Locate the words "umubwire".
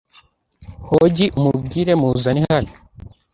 1.39-1.91